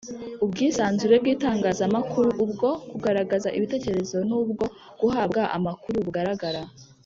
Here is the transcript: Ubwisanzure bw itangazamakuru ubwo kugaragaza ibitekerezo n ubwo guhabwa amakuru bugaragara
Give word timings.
Ubwisanzure 0.43 1.15
bw 1.21 1.27
itangazamakuru 1.35 2.29
ubwo 2.43 2.69
kugaragaza 2.89 3.47
ibitekerezo 3.57 4.17
n 4.27 4.31
ubwo 4.41 4.65
guhabwa 5.01 5.41
amakuru 5.57 5.97
bugaragara 6.07 6.61